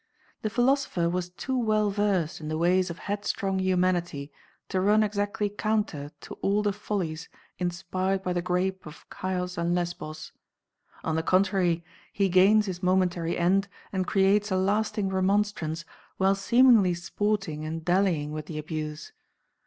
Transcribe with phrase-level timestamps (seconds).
[0.41, 4.31] The philosopher was too well versed in the ways of headstrong humanity
[4.69, 9.75] to run exactly counter to all the follies inspired by the grape of Chios and
[9.75, 10.31] Lesbos.
[11.03, 11.83] On the contrary,
[12.13, 15.85] he gains his momentary end and creates a lasting remonstrance
[16.17, 19.11] while seemingly sporting and dallying with the abuse.